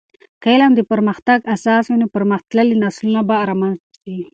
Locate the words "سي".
4.03-4.15